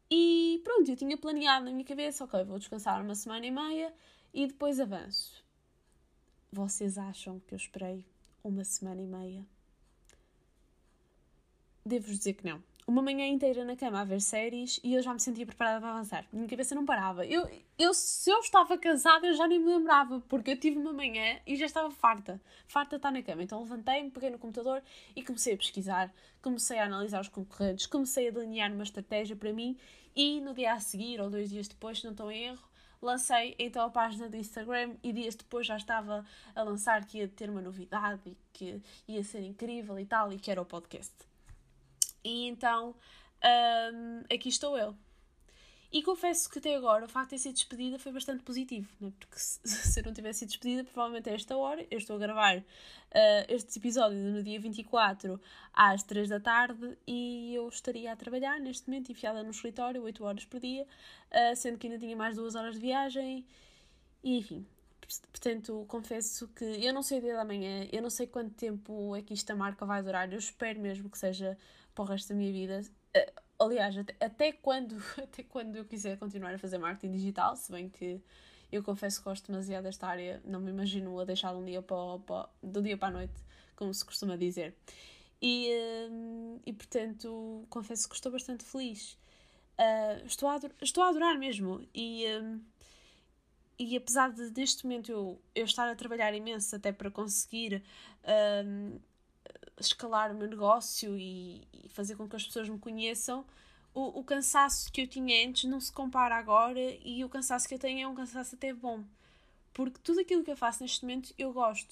E 0.10 0.62
pronto, 0.64 0.90
eu 0.90 0.96
tinha 0.96 1.18
planeado 1.18 1.66
na 1.66 1.72
minha 1.72 1.86
cabeça, 1.86 2.24
ok, 2.24 2.44
vou 2.46 2.58
descansar 2.58 3.02
uma 3.02 3.16
semana 3.16 3.46
e 3.46 3.52
meia 3.52 3.94
e 4.34 4.48
depois 4.48 4.80
avanço. 4.80 5.44
Vocês 6.52 6.98
acham 6.98 7.40
que 7.42 7.54
eu 7.54 7.58
esperei 7.58 8.06
uma 8.44 8.64
semana 8.64 9.02
e 9.02 9.08
meia. 9.08 9.46
Devo-vos 11.86 12.18
dizer 12.18 12.34
que 12.34 12.46
não. 12.46 12.62
Uma 12.88 13.02
manhã 13.02 13.28
inteira 13.28 13.64
na 13.64 13.76
cama 13.76 14.02
a 14.02 14.04
ver 14.04 14.20
séries 14.20 14.80
e 14.84 14.96
eu 14.96 15.02
já 15.02 15.14
me 15.14 15.20
sentia 15.20 15.46
preparada 15.46 15.80
para 15.80 15.92
avançar. 15.92 16.26
Minha 16.34 16.48
cabeça 16.48 16.74
não 16.74 16.86
parava. 16.86 17.26
Eu, 17.26 17.48
eu, 17.78 17.94
se 17.94 18.30
eu 18.30 18.40
estava 18.40 18.78
cansada, 18.78 19.28
eu 19.28 19.34
já 19.34 19.48
nem 19.48 19.60
me 19.60 19.68
lembrava, 19.68 20.20
porque 20.28 20.52
eu 20.52 20.60
tive 20.60 20.78
uma 20.78 20.92
manhã 20.92 21.40
e 21.46 21.56
já 21.56 21.66
estava 21.66 21.92
farta. 21.92 22.42
Farta 22.68 22.96
estar 22.96 23.12
na 23.12 23.22
cama. 23.22 23.44
Então 23.44 23.62
levantei-me, 23.62 24.10
peguei 24.10 24.32
no 24.32 24.40
computador 24.40 24.82
e 25.16 25.24
comecei 25.24 25.54
a 25.54 25.58
pesquisar, 25.58 26.14
comecei 26.42 26.80
a 26.80 26.86
analisar 26.86 27.22
os 27.22 27.28
concorrentes, 27.28 27.86
comecei 27.86 28.28
a 28.28 28.32
delinear 28.32 28.74
uma 28.74 28.84
estratégia 28.84 29.36
para 29.36 29.54
mim 29.54 29.78
e 30.16 30.42
no 30.42 30.54
dia 30.54 30.74
a 30.74 30.80
seguir, 30.80 31.22
ou 31.22 31.30
dois 31.30 31.50
dias 31.50 31.68
depois, 31.68 32.00
se 32.00 32.04
não 32.04 32.12
estou 32.12 32.32
em 32.32 32.46
erro, 32.46 32.68
lancei 33.02 33.56
então 33.58 33.86
a 33.86 33.90
página 33.90 34.28
do 34.28 34.36
Instagram 34.36 34.96
e 35.02 35.14
dias 35.14 35.36
depois 35.36 35.66
já 35.66 35.78
estava 35.78 36.26
a 36.54 36.64
lançar 36.64 37.06
que 37.06 37.20
ia 37.20 37.28
ter 37.28 37.50
uma 37.50 37.62
novidade 37.62 38.22
e 38.26 38.38
que 38.52 38.82
ia 39.08 39.24
ser 39.24 39.44
incrível 39.44 39.98
e 40.00 40.06
tal, 40.06 40.34
e 40.34 40.40
que 40.40 40.52
era 40.52 40.62
o 40.62 40.66
podcast. 40.66 41.31
E 42.24 42.48
então 42.48 42.96
um, 43.94 44.24
aqui 44.34 44.50
estou 44.50 44.78
eu. 44.78 44.96
E 45.92 46.02
confesso 46.02 46.50
que 46.50 46.60
até 46.60 46.74
agora 46.74 47.04
o 47.04 47.08
facto 47.10 47.32
de 47.32 47.36
ter 47.36 47.40
sido 47.40 47.54
despedida 47.56 48.00
foi 48.00 48.14
bastante 48.14 48.44
positivo, 48.44 48.88
né? 49.02 49.12
porque 49.20 49.38
se, 49.38 49.60
se 49.68 50.00
eu 50.00 50.06
não 50.06 50.14
tivesse 50.14 50.40
sido 50.40 50.50
despedida, 50.50 50.86
provavelmente 50.86 51.30
a 51.30 51.34
esta 51.34 51.58
hora, 51.58 51.86
eu 51.92 51.98
estou 51.98 52.16
a 52.16 52.20
gravar 52.20 52.58
uh, 52.60 52.64
este 53.50 53.78
episódio 53.78 54.18
no 54.18 54.42
dia 54.42 54.58
24 54.58 55.40
às 55.74 56.02
3 56.04 56.30
da 56.30 56.40
tarde 56.40 56.98
e 57.06 57.54
eu 57.54 57.68
estaria 57.68 58.14
a 58.14 58.16
trabalhar 58.16 58.58
neste 58.62 58.90
momento, 58.90 59.12
enfiada 59.12 59.44
no 59.44 59.52
escritório, 59.52 60.02
8 60.02 60.24
horas 60.24 60.46
por 60.46 60.62
dia, 60.62 60.88
uh, 61.30 61.56
sendo 61.58 61.78
que 61.78 61.88
ainda 61.88 62.00
tinha 62.00 62.16
mais 62.16 62.38
2 62.38 62.56
horas 62.56 62.76
de 62.76 62.80
viagem, 62.80 63.46
e 64.24 64.38
enfim. 64.38 64.66
Portanto, 65.30 65.84
confesso 65.90 66.48
que 66.56 66.64
eu 66.64 66.94
não 66.94 67.04
sei 67.04 67.18
o 67.18 67.22
dia 67.22 67.36
da 67.36 67.44
manhã, 67.44 67.86
eu 67.92 68.02
não 68.02 68.10
sei 68.10 68.28
quanto 68.28 68.54
tempo 68.54 69.14
é 69.14 69.22
que 69.22 69.34
esta 69.34 69.54
marca 69.54 69.86
vai 69.86 70.02
durar, 70.02 70.32
eu 70.32 70.40
espero 70.40 70.80
mesmo 70.80 71.10
que 71.10 71.18
seja 71.18 71.58
para 72.02 72.04
o 72.04 72.06
resto 72.06 72.30
da 72.30 72.36
minha 72.36 72.52
vida. 72.52 72.82
Uh, 73.16 73.42
aliás, 73.66 73.98
até, 73.98 74.16
até, 74.26 74.52
quando, 74.52 74.96
até 75.22 75.44
quando 75.44 75.76
eu 75.76 75.86
quiser 75.86 76.18
continuar 76.18 76.54
a 76.54 76.58
fazer 76.58 76.78
marketing 76.78 77.12
digital, 77.12 77.56
se 77.56 77.72
bem 77.72 77.90
que 77.90 78.22
eu 78.72 78.84
confesso 78.84 79.20
que 79.20 79.26
gosto 79.26 79.52
demasiado 79.52 79.84
desta 79.84 80.08
área, 80.08 80.42
não 80.46 80.60
me 80.60 80.72
imagino 80.72 81.20
a 81.20 81.26
deixar 81.26 81.54
de 81.54 81.60
um 81.60 81.66
dia 81.66 81.82
para, 81.82 82.20
para, 82.20 82.50
do 82.64 82.82
dia 82.82 82.98
para 82.98 83.10
a 83.10 83.12
noite, 83.12 83.34
como 83.76 83.94
se 83.94 84.04
costuma 84.04 84.36
dizer. 84.36 84.76
E, 85.42 85.70
hum, 86.10 86.60
e 86.66 86.74
portanto, 86.74 87.66
confesso 87.70 88.08
que 88.08 88.16
estou 88.16 88.32
bastante 88.32 88.64
feliz. 88.64 89.18
Uh, 89.78 90.26
estou, 90.26 90.50
a, 90.50 90.60
estou 90.82 91.04
a 91.04 91.10
adorar 91.10 91.38
mesmo. 91.38 91.86
E, 91.94 92.26
um, 92.42 92.62
e 93.78 93.98
apesar 93.98 94.32
de 94.32 94.52
neste 94.52 94.86
momento 94.86 95.12
eu, 95.12 95.42
eu 95.56 95.66
estar 95.66 95.90
a 95.90 95.96
trabalhar 95.96 96.34
imenso 96.34 96.76
até 96.76 96.92
para 96.92 97.10
conseguir 97.10 97.84
um, 98.66 99.00
escalar 99.88 100.32
o 100.32 100.36
meu 100.36 100.48
negócio 100.48 101.18
e, 101.18 101.68
e, 101.74 101.90
fazer 101.90 102.16
com 102.16 102.28
que 102.28 102.36
as 102.36 102.46
pessoas 102.46 102.70
me 102.70 102.80
conheçam, 102.80 103.46
o, 103.94 104.20
o 104.20 104.24
cansaço 104.24 104.92
que 104.92 105.02
eu 105.02 105.08
tinha 105.08 105.48
antes 105.48 105.66
não 105.66 105.80
se 105.80 105.92
compara 105.92 106.36
agora 106.36 106.80
e 107.04 107.24
o 107.24 107.30
cansaço 107.30 107.68
que 107.68 107.76
eu 107.76 107.80
tenho 107.80 108.02
é 108.02 108.08
um 108.08 108.16
cansaço 108.16 108.56
até 108.56 108.74
bom. 108.74 109.04
Porque 109.74 110.00
tudo 110.04 110.22
aquilo 110.22 110.44
que 110.44 110.52
eu 110.52 110.58
faço 110.58 110.84
neste 110.84 111.04
momento 111.04 111.34
eu 111.38 111.52
gosto. 111.54 111.92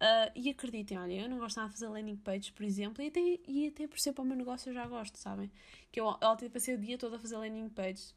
Uh, 0.00 0.30
e 0.36 0.48
acreditem, 0.48 0.96
olha, 0.96 1.22
eu 1.22 1.28
não 1.28 1.38
gosto 1.38 1.56
nada 1.56 1.70
de 1.70 1.74
fazer 1.74 1.88
landing 1.88 2.16
pages, 2.16 2.50
por 2.50 2.62
exemplo, 2.62 3.02
e 3.02 3.08
até, 3.08 3.40
e 3.48 3.66
até 3.66 3.88
por 3.88 3.98
ser 3.98 4.12
para 4.12 4.22
o 4.22 4.24
meu 4.24 4.36
negócio 4.36 4.70
eu 4.70 4.74
já 4.74 4.86
gosto, 4.86 5.18
sabem? 5.18 5.50
Que 5.90 5.98
eu 6.00 6.06
ontem 6.06 6.48
passei 6.48 6.76
o 6.76 6.78
dia 6.78 6.96
todo 6.96 7.16
a 7.16 7.18
fazer 7.18 7.36
landing 7.36 7.68
pages. 7.68 8.14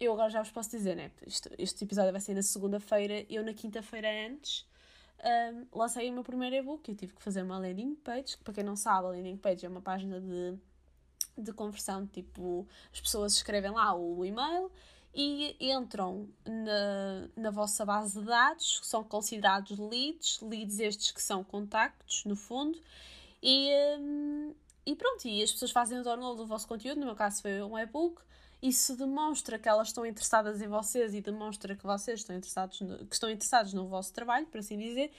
Eu 0.00 0.12
agora 0.12 0.28
já 0.28 0.42
vos 0.42 0.50
posso 0.50 0.70
dizer, 0.70 0.96
né? 0.96 1.12
Este, 1.24 1.50
este 1.56 1.84
episódio 1.84 2.10
vai 2.10 2.20
ser 2.20 2.34
na 2.34 2.42
segunda-feira, 2.42 3.24
eu 3.30 3.44
na 3.44 3.54
quinta-feira 3.54 4.08
antes 4.28 4.66
um, 5.24 5.78
lancei 5.78 6.10
o 6.10 6.12
meu 6.12 6.22
primeiro 6.22 6.56
e-book. 6.56 6.88
Eu 6.88 6.96
tive 6.96 7.14
que 7.14 7.22
fazer 7.22 7.42
uma 7.42 7.58
landing 7.58 7.94
page, 7.96 8.36
que 8.36 8.44
para 8.44 8.54
quem 8.54 8.64
não 8.64 8.76
sabe, 8.76 9.06
a 9.06 9.10
landing 9.10 9.36
page 9.36 9.66
é 9.66 9.68
uma 9.68 9.80
página 9.80 10.20
de, 10.20 10.58
de 11.36 11.52
conversão, 11.52 12.06
tipo, 12.06 12.66
as 12.92 13.00
pessoas 13.00 13.34
escrevem 13.34 13.70
lá 13.70 13.94
o 13.94 14.24
e-mail 14.24 14.70
e 15.14 15.56
entram 15.60 16.28
na, 16.46 17.28
na 17.36 17.50
vossa 17.50 17.84
base 17.84 18.18
de 18.20 18.24
dados, 18.24 18.80
que 18.80 18.86
são 18.86 19.02
considerados 19.02 19.78
leads, 19.78 20.40
leads 20.42 20.78
estes 20.78 21.10
que 21.10 21.22
são 21.22 21.42
contactos, 21.42 22.24
no 22.24 22.36
fundo, 22.36 22.78
e, 23.42 23.70
um, 23.98 24.54
e 24.86 24.94
pronto, 24.94 25.26
e 25.26 25.42
as 25.42 25.50
pessoas 25.52 25.70
fazem 25.70 25.98
o 25.98 26.04
download 26.04 26.36
do 26.36 26.46
vosso 26.46 26.68
conteúdo, 26.68 27.00
no 27.00 27.06
meu 27.06 27.16
caso 27.16 27.42
foi 27.42 27.62
um 27.62 27.78
e-book, 27.78 28.20
isso 28.60 28.96
demonstra 28.96 29.58
que 29.58 29.68
elas 29.68 29.88
estão 29.88 30.04
interessadas 30.04 30.60
em 30.60 30.66
vocês 30.66 31.14
e 31.14 31.20
demonstra 31.20 31.76
que 31.76 31.84
vocês 31.84 32.20
estão 32.20 32.36
interessados 32.36 32.80
no, 32.80 33.06
que 33.06 33.14
estão 33.14 33.30
interessados 33.30 33.72
no 33.72 33.86
vosso 33.86 34.12
trabalho, 34.12 34.46
por 34.46 34.58
assim 34.58 34.76
dizer, 34.76 35.12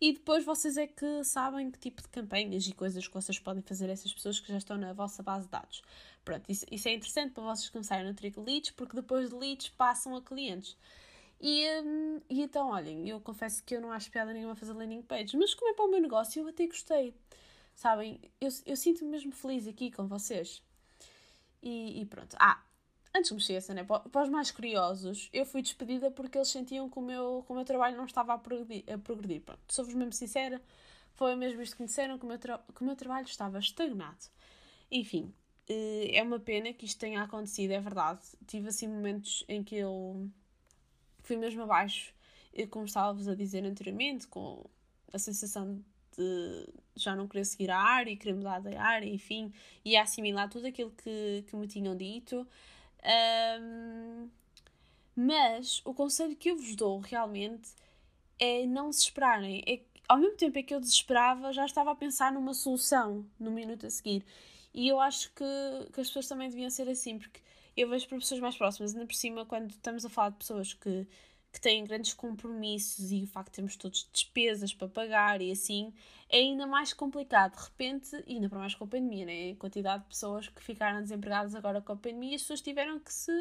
e 0.00 0.12
depois 0.12 0.44
vocês 0.44 0.76
é 0.76 0.86
que 0.86 1.24
sabem 1.24 1.70
que 1.70 1.78
tipo 1.78 2.02
de 2.02 2.08
campanhas 2.08 2.66
e 2.66 2.72
coisas 2.72 3.06
que 3.06 3.14
vocês 3.14 3.38
podem 3.38 3.62
fazer 3.62 3.88
a 3.88 3.92
essas 3.92 4.12
pessoas 4.12 4.40
que 4.40 4.48
já 4.48 4.58
estão 4.58 4.76
na 4.76 4.92
vossa 4.92 5.22
base 5.22 5.44
de 5.44 5.52
dados. 5.52 5.82
Pronto, 6.24 6.44
isso, 6.50 6.66
isso 6.70 6.88
é 6.88 6.92
interessante 6.92 7.32
para 7.32 7.44
vocês 7.44 7.70
começarem 7.70 8.04
a 8.04 8.08
nutrir 8.08 8.32
leads, 8.38 8.70
porque 8.72 8.96
depois 8.96 9.30
de 9.30 9.36
leads 9.36 9.68
passam 9.70 10.14
a 10.16 10.22
clientes. 10.22 10.76
E, 11.40 11.66
hum, 11.82 12.20
e 12.28 12.42
então, 12.42 12.70
olhem, 12.70 13.08
eu 13.08 13.20
confesso 13.20 13.62
que 13.62 13.76
eu 13.76 13.80
não 13.80 13.92
acho 13.92 14.10
piada 14.10 14.32
nenhuma 14.32 14.54
fazer 14.54 14.72
landing 14.72 15.02
page, 15.02 15.36
mas 15.36 15.54
como 15.54 15.70
é 15.70 15.74
para 15.74 15.84
o 15.84 15.90
meu 15.90 16.00
negócio, 16.00 16.42
eu 16.42 16.48
até 16.48 16.66
gostei. 16.66 17.14
Sabem, 17.74 18.20
eu, 18.40 18.48
eu 18.64 18.76
sinto-me 18.76 19.10
mesmo 19.10 19.32
feliz 19.32 19.66
aqui 19.66 19.90
com 19.90 20.06
vocês. 20.06 20.62
E, 21.62 22.00
e 22.00 22.06
pronto. 22.06 22.36
Ah, 22.38 22.62
antes 23.16 23.30
que 23.30 23.34
me 23.34 23.40
esqueça, 23.40 23.74
né? 23.74 23.84
para 23.84 24.22
os 24.22 24.28
mais 24.28 24.50
curiosos, 24.50 25.28
eu 25.32 25.44
fui 25.44 25.62
despedida 25.62 26.10
porque 26.10 26.38
eles 26.38 26.48
sentiam 26.48 26.88
que 26.88 26.98
o 26.98 27.02
meu, 27.02 27.42
que 27.46 27.52
o 27.52 27.54
meu 27.54 27.64
trabalho 27.64 27.96
não 27.96 28.04
estava 28.04 28.34
a 28.34 28.38
progredir. 28.38 28.84
A 28.92 28.98
progredir. 28.98 29.40
Pronto, 29.42 29.60
sou-vos 29.68 29.94
mesmo 29.94 30.12
sincera, 30.12 30.60
foi 31.14 31.34
mesmo 31.34 31.62
isto 31.62 31.76
que 31.76 31.82
me 31.82 31.88
disseram, 31.88 32.18
que 32.18 32.24
o 32.24 32.28
meu, 32.28 32.38
que 32.38 32.82
o 32.82 32.84
meu 32.84 32.96
trabalho 32.96 33.26
estava 33.26 33.58
estagnado. 33.58 34.26
Enfim, 34.90 35.32
eh, 35.68 36.10
é 36.12 36.22
uma 36.22 36.38
pena 36.38 36.72
que 36.72 36.84
isto 36.84 36.98
tenha 36.98 37.22
acontecido, 37.22 37.72
é 37.72 37.80
verdade. 37.80 38.20
Tive 38.46 38.68
assim 38.68 38.86
momentos 38.86 39.44
em 39.48 39.62
que 39.64 39.76
eu 39.76 40.28
fui 41.22 41.36
mesmo 41.36 41.62
abaixo, 41.62 42.14
como 42.70 42.84
estava-vos 42.84 43.28
a 43.28 43.34
dizer 43.34 43.64
anteriormente, 43.64 44.26
com 44.26 44.64
a 45.12 45.18
sensação 45.18 45.82
de 46.16 46.68
já 46.94 47.14
não 47.14 47.28
querer 47.28 47.44
seguir 47.44 47.70
a 47.70 47.78
área 47.78 48.10
e 48.10 48.16
querer 48.16 48.34
mudar 48.34 48.60
de 48.60 48.74
área, 48.74 49.06
enfim, 49.06 49.52
e 49.84 49.96
assimilar 49.96 50.48
tudo 50.48 50.66
aquilo 50.66 50.90
que, 50.90 51.44
que 51.46 51.56
me 51.56 51.66
tinham 51.66 51.96
dito. 51.96 52.46
Um, 53.60 54.28
mas 55.14 55.80
o 55.84 55.94
conselho 55.94 56.36
que 56.36 56.50
eu 56.50 56.56
vos 56.56 56.74
dou 56.74 56.98
realmente 56.98 57.70
é 58.38 58.66
não 58.66 58.92
se 58.92 59.04
esperarem. 59.04 59.62
É, 59.66 59.80
ao 60.08 60.18
mesmo 60.18 60.36
tempo 60.36 60.58
em 60.58 60.64
que 60.64 60.74
eu 60.74 60.80
desesperava, 60.80 61.52
já 61.52 61.64
estava 61.64 61.92
a 61.92 61.94
pensar 61.94 62.32
numa 62.32 62.54
solução 62.54 63.24
no 63.38 63.50
minuto 63.50 63.86
a 63.86 63.90
seguir. 63.90 64.24
E 64.74 64.88
eu 64.88 65.00
acho 65.00 65.32
que, 65.32 65.44
que 65.92 66.00
as 66.00 66.08
pessoas 66.08 66.28
também 66.28 66.50
deviam 66.50 66.68
ser 66.70 66.88
assim, 66.88 67.18
porque 67.18 67.40
eu 67.76 67.88
vejo 67.88 68.08
para 68.08 68.18
pessoas 68.18 68.40
mais 68.40 68.56
próximas, 68.56 68.94
ainda 68.94 69.06
por 69.06 69.14
cima, 69.14 69.46
quando 69.46 69.70
estamos 69.70 70.04
a 70.04 70.08
falar 70.10 70.30
de 70.30 70.36
pessoas 70.36 70.74
que, 70.74 71.06
que 71.56 71.60
têm 71.62 71.84
grandes 71.84 72.12
compromissos 72.12 73.10
e 73.10 73.22
o 73.22 73.26
facto 73.26 73.46
de 73.46 73.52
termos 73.54 73.76
todos 73.76 74.06
despesas 74.12 74.74
para 74.74 74.88
pagar 74.88 75.40
e 75.40 75.50
assim, 75.50 75.90
é 76.28 76.36
ainda 76.36 76.66
mais 76.66 76.92
complicado. 76.92 77.56
De 77.56 77.64
repente, 77.64 78.14
ainda 78.28 78.46
para 78.46 78.58
mais 78.58 78.74
com 78.74 78.84
a 78.84 78.86
pandemia, 78.86 79.24
né? 79.24 79.52
a 79.52 79.56
quantidade 79.56 80.02
de 80.02 80.10
pessoas 80.10 80.48
que 80.48 80.62
ficaram 80.62 81.00
desempregadas 81.00 81.54
agora 81.54 81.80
com 81.80 81.94
a 81.94 81.96
pandemia, 81.96 82.36
as 82.36 82.42
pessoas 82.42 82.60
tiveram 82.60 82.98
que 82.98 83.10
se 83.10 83.32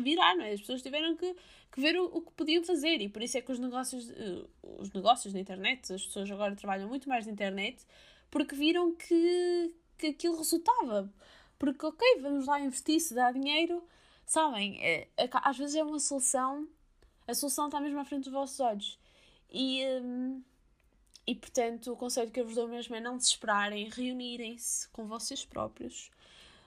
virar, 0.00 0.36
não 0.36 0.44
é? 0.44 0.52
as 0.52 0.60
pessoas 0.60 0.80
tiveram 0.80 1.16
que, 1.16 1.34
que 1.72 1.80
ver 1.80 1.98
o, 1.98 2.04
o, 2.04 2.20
que 2.20 2.30
podiam 2.34 2.62
fazer 2.62 3.00
e 3.00 3.08
por 3.08 3.20
isso 3.20 3.36
é 3.36 3.40
que 3.40 3.50
os 3.50 3.58
negócios, 3.58 4.08
uh, 4.10 4.48
os 4.78 4.92
negócios 4.92 5.34
na 5.34 5.40
internet, 5.40 5.92
as 5.92 6.06
pessoas 6.06 6.30
agora 6.30 6.54
trabalham 6.54 6.88
muito 6.88 7.08
mais 7.08 7.26
na 7.26 7.32
internet 7.32 7.84
porque 8.30 8.54
viram 8.54 8.94
que, 8.94 9.74
que 9.98 10.06
aquilo 10.06 10.36
resultava. 10.36 11.12
Porque, 11.58 11.84
ok, 11.84 12.20
vamos 12.20 12.46
lá 12.46 12.60
investir, 12.60 13.00
se 13.00 13.12
dá 13.12 13.32
dinheiro, 13.32 13.82
sabem, 14.24 14.80
é, 14.80 15.08
às 15.16 15.58
vezes 15.58 15.74
é 15.74 15.82
uma 15.82 15.98
solução 15.98 16.68
a 17.26 17.34
solução 17.34 17.66
está 17.66 17.80
mesmo 17.80 17.98
à 17.98 18.04
frente 18.04 18.24
dos 18.24 18.32
vossos 18.32 18.60
olhos. 18.60 18.98
E, 19.50 19.84
um, 20.02 20.42
e 21.26 21.34
portanto, 21.34 21.92
o 21.92 21.96
conselho 21.96 22.30
que 22.30 22.40
eu 22.40 22.44
vos 22.44 22.54
dou 22.54 22.68
mesmo 22.68 22.94
é 22.94 23.00
não 23.00 23.16
desesperarem, 23.16 23.88
reunirem-se 23.88 24.88
com 24.88 25.06
vocês 25.06 25.44
próprios, 25.44 26.10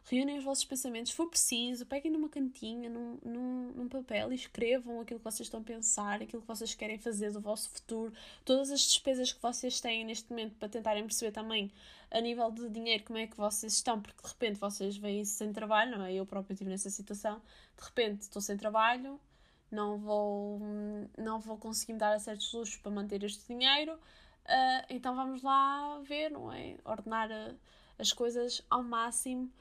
reúnem 0.10 0.38
os 0.38 0.44
vossos 0.44 0.64
pensamentos, 0.64 1.12
se 1.12 1.18
for 1.18 1.28
preciso, 1.28 1.86
peguem 1.86 2.12
numa 2.12 2.30
cantinha, 2.30 2.90
num, 2.90 3.20
num, 3.24 3.72
num, 3.76 3.90
papel 3.90 4.32
e 4.32 4.36
escrevam 4.36 5.02
aquilo 5.02 5.20
que 5.20 5.24
vocês 5.26 5.48
estão 5.48 5.60
a 5.60 5.64
pensar, 5.64 6.22
aquilo 6.22 6.42
que 6.42 6.48
vocês 6.48 6.74
querem 6.74 6.98
fazer 6.98 7.32
do 7.32 7.42
vosso 7.42 7.70
futuro, 7.70 8.14
todas 8.46 8.72
as 8.72 8.82
despesas 8.82 9.34
que 9.34 9.42
vocês 9.42 9.82
têm 9.82 10.06
neste 10.06 10.30
momento 10.30 10.56
para 10.56 10.70
tentarem 10.70 11.04
perceber 11.04 11.32
também 11.32 11.70
a 12.10 12.22
nível 12.22 12.50
de 12.52 12.70
dinheiro 12.70 13.04
como 13.04 13.20
é 13.20 13.28
que 13.28 13.36
vocês 13.36 13.74
estão, 13.74 14.02
porque 14.02 14.22
de 14.22 14.30
repente 14.30 14.60
vocês 14.60 14.96
vêm 14.96 15.26
sem 15.26 15.52
trabalho, 15.52 15.98
não 15.98 16.06
é? 16.06 16.14
Eu 16.14 16.26
próprio 16.26 16.54
estive 16.54 16.70
nessa 16.70 16.90
situação, 16.90 17.42
de 17.78 17.84
repente 17.84 18.22
estou 18.22 18.42
sem 18.42 18.56
trabalho, 18.56 19.20
não 19.72 19.98
vou, 19.98 20.60
não 21.18 21.40
vou 21.40 21.58
conseguir 21.58 21.94
me 21.94 22.00
dar 22.00 22.14
a 22.14 22.20
certos 22.20 22.52
luxos 22.54 22.78
para 22.78 22.92
manter 22.92 23.24
este 23.24 23.48
dinheiro, 23.48 23.94
uh, 23.94 24.86
então 24.90 25.16
vamos 25.16 25.42
lá 25.42 26.00
ver, 26.04 26.30
não 26.30 26.52
é? 26.52 26.78
Ordenar 26.86 27.32
a, 27.32 27.54
as 28.00 28.14
coisas 28.14 28.62
ao 28.70 28.84
máximo 28.84 29.52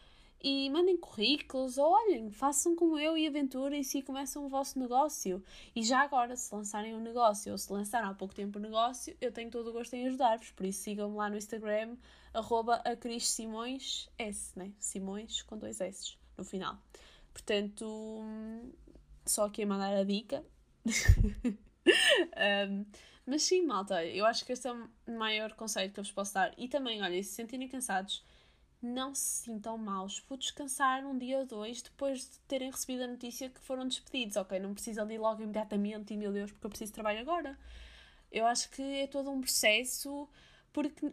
e 0.43 0.69
mandem 0.71 0.97
currículos 0.97 1.79
ou 1.79 1.91
olhem, 1.91 2.31
façam 2.31 2.77
como 2.77 2.99
eu 2.99 3.17
e 3.17 3.27
aventurem-se 3.27 3.99
e 3.99 4.03
começam 4.03 4.45
o 4.45 4.49
vosso 4.49 4.79
negócio. 4.79 5.43
E 5.75 5.83
já 5.83 6.01
agora, 6.01 6.37
se 6.37 6.55
lançarem 6.55 6.95
um 6.95 7.01
negócio 7.01 7.53
ou 7.53 7.59
se 7.59 7.73
lançaram 7.73 8.11
há 8.11 8.15
pouco 8.15 8.35
tempo 8.35 8.59
um 8.59 8.63
negócio, 8.63 9.17
eu 9.21 9.33
tenho 9.33 9.51
todo 9.51 9.71
o 9.71 9.73
gosto 9.73 9.95
em 9.95 10.07
ajudar-vos. 10.07 10.51
Por 10.53 10.67
isso 10.67 10.83
sigam-me 10.83 11.17
lá 11.17 11.29
no 11.29 11.37
Instagram, 11.37 11.97
arroba 12.35 12.77
a 12.85 12.95
Cris 12.95 13.29
Simões, 13.29 14.09
S, 14.19 14.57
né? 14.57 14.73
Simões 14.79 15.43
com 15.43 15.57
dois 15.57 15.81
S 15.81 16.17
no 16.37 16.45
final. 16.45 16.77
Portanto, 17.33 18.23
só 19.27 19.47
aqui 19.47 19.63
a 19.63 19.67
mandar 19.67 19.95
a 19.97 20.05
dica. 20.05 20.45
um, 22.69 22.87
mas 23.27 23.43
sim, 23.43 23.65
malta, 23.67 24.05
eu 24.05 24.25
acho 24.27 24.45
que 24.45 24.53
este 24.53 24.69
é 24.69 24.73
o 24.73 24.89
maior 25.07 25.53
conselho 25.55 25.93
que 25.93 26.01
eu 26.01 26.05
vos 26.05 26.13
posso 26.13 26.35
dar. 26.35 26.55
E 26.59 26.69
também, 26.69 27.03
olha, 27.03 27.23
se 27.23 27.31
sentirem 27.31 27.69
cansados, 27.69 28.25
não 28.81 29.15
se 29.15 29.45
sintam 29.45 29.77
maus. 29.79 30.23
Vou 30.29 30.39
descansar 30.39 31.05
um 31.05 31.19
dia 31.19 31.39
ou 31.39 31.47
dois 31.47 31.83
depois 31.83 32.21
de 32.21 32.39
terem 32.41 32.71
recebido 32.71 33.05
a 33.05 33.07
notícia 33.07 33.49
que 33.51 33.61
foram 33.61 33.87
despedidos, 33.87 34.37
ok? 34.37 34.59
Não 34.59 34.75
precisam 34.75 35.07
de 35.07 35.15
ir 35.15 35.19
logo 35.19 35.43
imediatamente 35.43 36.15
e, 36.15 36.17
meu 36.17 36.33
Deus, 36.33 36.53
porque 36.53 36.67
eu 36.67 36.71
preciso 36.71 36.91
de 36.93 36.95
trabalho 36.95 37.21
agora. 37.21 37.59
Eu 38.31 38.47
acho 38.47 38.71
que 38.71 38.83
é 38.83 39.07
todo 39.07 39.31
um 39.31 39.41
processo, 39.41 40.29
porque 40.73 41.13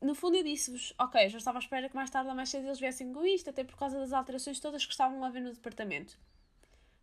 no 0.00 0.14
fundo 0.14 0.36
eu 0.36 0.44
disse-vos, 0.44 0.92
ok, 0.98 1.28
já 1.28 1.38
estava 1.38 1.58
à 1.58 1.60
espera 1.60 1.88
que 1.88 1.96
mais 1.96 2.10
tarde 2.10 2.28
ou 2.28 2.34
mais 2.34 2.50
cedo 2.50 2.66
eles 2.66 2.78
viessem 2.78 3.12
com 3.12 3.24
isto, 3.26 3.50
até 3.50 3.64
por 3.64 3.76
causa 3.76 3.98
das 3.98 4.12
alterações 4.12 4.60
todas 4.60 4.84
que 4.84 4.92
estavam 4.92 5.22
a 5.24 5.30
ver 5.30 5.40
no 5.40 5.52
departamento. 5.52 6.18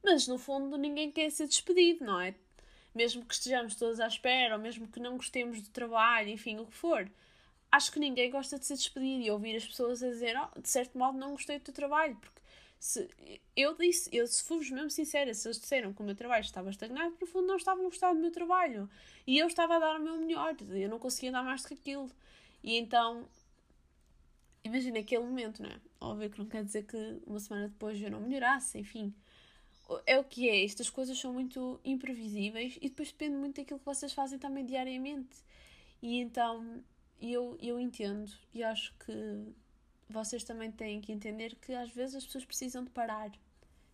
Mas 0.03 0.27
no 0.27 0.37
fundo 0.37 0.77
ninguém 0.77 1.11
quer 1.11 1.29
ser 1.31 1.47
despedido, 1.47 2.05
não 2.05 2.19
é? 2.19 2.35
Mesmo 2.93 3.25
que 3.25 3.33
estejamos 3.33 3.75
todos 3.75 3.99
à 3.99 4.07
espera, 4.07 4.55
ou 4.55 4.61
mesmo 4.61 4.87
que 4.87 4.99
não 4.99 5.15
gostemos 5.15 5.61
do 5.61 5.69
trabalho, 5.69 6.29
enfim, 6.29 6.57
o 6.59 6.65
que 6.65 6.73
for. 6.73 7.09
Acho 7.71 7.91
que 7.91 7.99
ninguém 7.99 8.29
gosta 8.29 8.59
de 8.59 8.65
ser 8.65 8.75
despedido 8.75 9.23
e 9.23 9.31
ouvir 9.31 9.55
as 9.55 9.65
pessoas 9.65 10.03
a 10.03 10.07
dizer, 10.07 10.35
oh, 10.37 10.59
de 10.59 10.67
certo 10.67 10.97
modo 10.97 11.17
não 11.17 11.31
gostei 11.31 11.57
do 11.57 11.63
teu 11.63 11.73
trabalho, 11.73 12.17
porque 12.17 12.41
se, 12.77 13.07
eu 13.55 13.77
disse, 13.77 14.09
eu 14.11 14.27
se 14.27 14.43
fomos 14.43 14.69
mesmo 14.69 14.89
sincera, 14.89 15.33
se 15.33 15.47
eles 15.47 15.59
disseram 15.59 15.93
que 15.93 16.01
o 16.01 16.05
meu 16.05 16.15
trabalho 16.15 16.41
estava 16.41 16.69
estagnado, 16.69 17.15
no 17.21 17.27
fundo 17.27 17.47
não 17.47 17.55
estavam 17.55 17.85
a 17.85 17.89
gostar 17.89 18.11
do 18.13 18.19
meu 18.19 18.31
trabalho. 18.31 18.89
E 19.25 19.37
eu 19.37 19.47
estava 19.47 19.75
a 19.75 19.79
dar 19.79 19.99
o 19.99 20.03
meu 20.03 20.17
melhor, 20.17 20.55
eu 20.71 20.89
não 20.89 20.99
conseguia 20.99 21.31
dar 21.31 21.43
mais 21.43 21.61
do 21.61 21.69
que 21.69 21.75
aquilo. 21.75 22.09
E 22.63 22.75
então, 22.75 23.25
imagina 24.63 24.99
aquele 24.99 25.23
momento, 25.23 25.61
não 25.61 25.69
é? 25.69 25.79
Óbvio 26.01 26.29
que 26.29 26.39
não 26.39 26.45
quer 26.47 26.65
dizer 26.65 26.83
que 26.85 27.21
uma 27.25 27.39
semana 27.39 27.69
depois 27.69 28.01
eu 28.01 28.11
não 28.11 28.19
melhorasse, 28.19 28.79
enfim 28.79 29.13
é 30.05 30.19
o 30.19 30.23
que 30.23 30.49
é. 30.49 30.63
Estas 30.63 30.89
coisas 30.89 31.17
são 31.17 31.33
muito 31.33 31.79
imprevisíveis 31.83 32.77
e 32.81 32.89
depois 32.89 33.11
depende 33.11 33.35
muito 33.35 33.55
daquilo 33.57 33.79
que 33.79 33.85
vocês 33.85 34.13
fazem 34.13 34.37
também 34.37 34.65
diariamente. 34.65 35.37
E 36.01 36.19
então 36.19 36.83
eu, 37.21 37.57
eu 37.61 37.79
entendo 37.79 38.31
e 38.53 38.63
acho 38.63 38.93
que 39.05 39.53
vocês 40.09 40.43
também 40.43 40.71
têm 40.71 40.99
que 41.01 41.11
entender 41.11 41.55
que 41.55 41.73
às 41.73 41.89
vezes 41.89 42.15
as 42.15 42.25
pessoas 42.25 42.45
precisam 42.45 42.83
de 42.83 42.89
parar. 42.89 43.31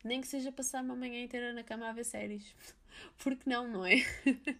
Nem 0.04 0.22
que 0.22 0.27
seja 0.27 0.51
passar 0.51 0.84
uma 0.84 0.96
manhã 0.96 1.24
inteira 1.24 1.54
na 1.54 1.63
cama 1.63 1.89
a 1.89 1.94
ver 1.94 2.06
séries. 2.06 2.56
Porque 3.18 3.50
não, 3.50 3.68
não 3.68 3.86
é? 3.86 3.96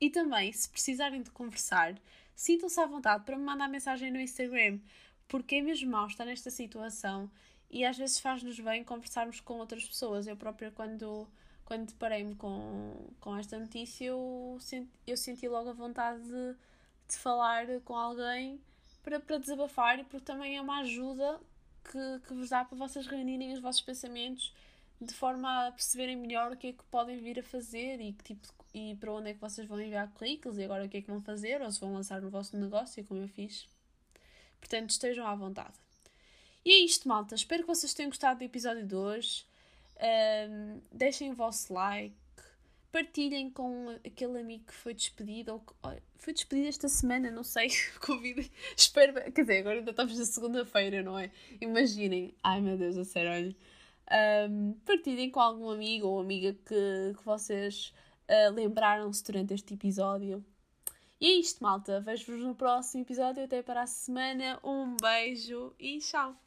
e 0.00 0.10
também, 0.10 0.52
se 0.52 0.68
precisarem 0.68 1.22
de 1.22 1.30
conversar, 1.30 1.94
sintam-se 2.34 2.80
à 2.80 2.86
vontade 2.86 3.24
para 3.24 3.36
me 3.36 3.44
mandar 3.44 3.68
mensagem 3.68 4.10
no 4.10 4.20
Instagram 4.20 4.78
porque 5.28 5.56
é 5.56 5.62
mesmo 5.62 5.90
mau 5.90 6.06
estar 6.06 6.24
nesta 6.24 6.50
situação 6.50 7.30
e 7.70 7.84
às 7.84 7.96
vezes 7.96 8.18
faz-nos 8.20 8.58
bem 8.60 8.84
conversarmos 8.84 9.40
com 9.40 9.54
outras 9.58 9.84
pessoas. 9.84 10.26
Eu 10.26 10.36
própria, 10.36 10.70
quando, 10.70 11.28
quando 11.64 11.86
deparei-me 11.88 12.34
com, 12.36 12.94
com 13.20 13.36
esta 13.36 13.58
notícia, 13.58 14.06
eu 14.06 14.56
senti, 14.60 14.90
eu 15.06 15.16
senti 15.16 15.48
logo 15.48 15.70
a 15.70 15.72
vontade 15.72 16.22
de, 16.22 16.54
de 17.08 17.16
falar 17.16 17.66
com 17.84 17.94
alguém 17.96 18.60
para, 19.02 19.20
para 19.20 19.38
desabafar 19.38 19.98
e 19.98 20.04
porque 20.04 20.24
também 20.24 20.56
é 20.56 20.60
uma 20.60 20.80
ajuda 20.80 21.40
que, 21.84 22.26
que 22.26 22.34
vos 22.34 22.48
dá 22.48 22.64
para 22.64 22.76
vocês 22.78 23.06
reunirem 23.06 23.52
os 23.52 23.60
vossos 23.60 23.82
pensamentos 23.82 24.54
de 25.00 25.12
forma 25.12 25.66
a 25.66 25.72
perceberem 25.72 26.16
melhor 26.16 26.52
o 26.52 26.56
que 26.56 26.68
é 26.68 26.72
que 26.72 26.84
podem 26.84 27.18
vir 27.18 27.38
a 27.38 27.42
fazer 27.42 28.00
e, 28.00 28.12
que 28.12 28.24
tipo, 28.24 28.48
e 28.72 28.94
para 28.96 29.12
onde 29.12 29.30
é 29.30 29.34
que 29.34 29.40
vocês 29.40 29.66
vão 29.68 29.80
enviar 29.80 30.12
cliques 30.14 30.56
e 30.56 30.64
agora 30.64 30.84
o 30.84 30.88
que 30.88 30.98
é 30.98 31.02
que 31.02 31.10
vão 31.10 31.20
fazer 31.20 31.60
ou 31.60 31.70
se 31.70 31.80
vão 31.80 31.92
lançar 31.92 32.20
no 32.22 32.30
vosso 32.30 32.56
negócio, 32.56 33.04
como 33.04 33.20
eu 33.20 33.28
fiz. 33.28 33.68
Portanto, 34.58 34.90
estejam 34.90 35.26
à 35.26 35.34
vontade. 35.34 35.83
E 36.64 36.72
é 36.72 36.78
isto, 36.78 37.06
malta. 37.06 37.34
Espero 37.34 37.62
que 37.62 37.68
vocês 37.68 37.92
tenham 37.92 38.08
gostado 38.08 38.38
do 38.38 38.44
episódio 38.44 38.86
de 38.86 38.94
hoje. 38.94 39.44
Um, 40.00 40.80
deixem 40.90 41.30
o 41.30 41.34
vosso 41.34 41.72
like. 41.72 42.14
Partilhem 42.90 43.50
com 43.50 43.90
aquele 44.06 44.38
amigo 44.38 44.64
que 44.66 44.74
foi 44.74 44.94
despedido. 44.94 45.52
Ou 45.52 45.60
que, 45.60 45.74
foi 46.16 46.32
despedido 46.32 46.68
esta 46.68 46.88
semana, 46.88 47.30
não 47.30 47.42
sei. 47.42 47.68
Covid. 48.00 48.50
Espero. 48.76 49.12
Quer 49.32 49.42
dizer, 49.42 49.58
agora 49.58 49.78
ainda 49.78 49.90
estamos 49.90 50.18
na 50.18 50.24
segunda-feira, 50.24 51.02
não 51.02 51.18
é? 51.18 51.30
Imaginem. 51.60 52.34
Ai 52.42 52.60
meu 52.60 52.78
Deus, 52.78 52.96
a 52.96 53.04
sério, 53.04 53.30
olha. 53.30 53.56
Um, 54.48 54.72
partilhem 54.86 55.30
com 55.30 55.40
algum 55.40 55.70
amigo 55.70 56.06
ou 56.06 56.20
amiga 56.20 56.52
que, 56.52 57.14
que 57.16 57.24
vocês 57.24 57.92
uh, 58.28 58.52
lembraram-se 58.52 59.22
durante 59.24 59.52
este 59.52 59.74
episódio. 59.74 60.44
E 61.20 61.26
é 61.26 61.32
isto, 61.34 61.62
malta. 61.62 62.00
Vejo-vos 62.00 62.40
no 62.40 62.54
próximo 62.54 63.02
episódio. 63.02 63.44
Até 63.44 63.62
para 63.62 63.82
a 63.82 63.86
semana. 63.86 64.58
Um 64.64 64.96
beijo 64.96 65.74
e 65.78 65.98
tchau! 65.98 66.43